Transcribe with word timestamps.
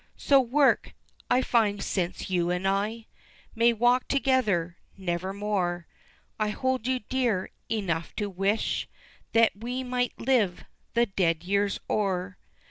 So 0.17 0.39
work, 0.41 0.95
I 1.29 1.43
find 1.43 1.83
since 1.83 2.27
you 2.27 2.49
and 2.49 2.67
I 2.67 3.05
May 3.53 3.71
walk 3.71 4.07
together 4.07 4.77
nevermore, 4.97 5.85
I 6.39 6.49
hold 6.49 6.87
you 6.87 7.01
dear 7.01 7.51
enough 7.69 8.15
to 8.15 8.27
wish 8.27 8.89
That 9.33 9.55
we 9.57 9.83
might 9.83 10.19
live 10.19 10.65
the 10.95 11.05
dead 11.05 11.43
years 11.43 11.79
o'er. 11.87 12.39